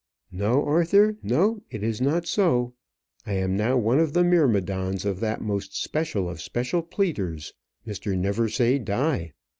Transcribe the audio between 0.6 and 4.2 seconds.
Arthur, no, it is not so; I am now one of